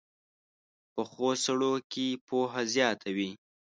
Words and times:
پخو 0.93 1.29
سړو 1.43 1.73
کې 1.91 2.07
پوهه 2.27 2.61
زیاته 2.73 3.09
وي 3.15 3.31